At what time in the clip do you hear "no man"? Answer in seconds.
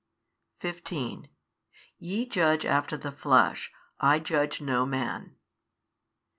4.59-5.35